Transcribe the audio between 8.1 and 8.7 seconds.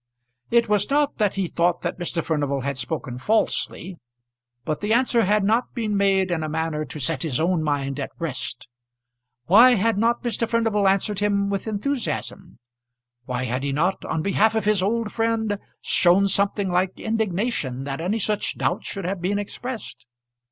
rest.